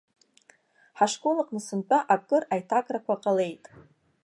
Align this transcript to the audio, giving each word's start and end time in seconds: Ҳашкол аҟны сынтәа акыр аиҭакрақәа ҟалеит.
Ҳашкол 0.97 1.37
аҟны 1.41 1.61
сынтәа 1.65 1.99
акыр 2.13 2.43
аиҭакрақәа 2.53 3.15
ҟалеит. 3.23 3.63